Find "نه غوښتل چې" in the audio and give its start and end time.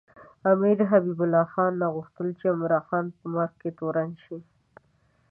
1.81-2.45